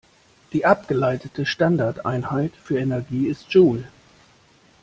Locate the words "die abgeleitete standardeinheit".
0.53-2.53